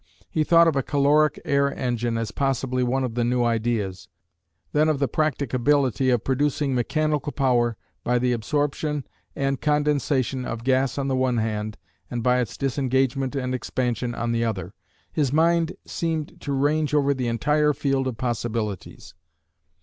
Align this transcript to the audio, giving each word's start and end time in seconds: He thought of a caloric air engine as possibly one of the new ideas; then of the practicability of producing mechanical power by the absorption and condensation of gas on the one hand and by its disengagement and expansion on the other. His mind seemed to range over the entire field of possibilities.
He 0.31 0.43
thought 0.43 0.67
of 0.67 0.75
a 0.75 0.81
caloric 0.81 1.39
air 1.45 1.71
engine 1.77 2.17
as 2.17 2.31
possibly 2.31 2.81
one 2.81 3.03
of 3.03 3.13
the 3.13 3.23
new 3.23 3.43
ideas; 3.43 4.07
then 4.73 4.89
of 4.89 4.97
the 4.97 5.07
practicability 5.07 6.09
of 6.09 6.23
producing 6.23 6.73
mechanical 6.73 7.31
power 7.31 7.77
by 8.03 8.17
the 8.17 8.31
absorption 8.31 9.05
and 9.35 9.61
condensation 9.61 10.43
of 10.43 10.63
gas 10.63 10.97
on 10.97 11.07
the 11.07 11.15
one 11.15 11.37
hand 11.37 11.77
and 12.09 12.23
by 12.23 12.39
its 12.39 12.57
disengagement 12.57 13.35
and 13.35 13.53
expansion 13.53 14.15
on 14.15 14.31
the 14.31 14.43
other. 14.43 14.73
His 15.13 15.31
mind 15.31 15.73
seemed 15.85 16.41
to 16.41 16.51
range 16.51 16.95
over 16.95 17.13
the 17.13 17.27
entire 17.27 17.71
field 17.71 18.07
of 18.07 18.17
possibilities. 18.17 19.13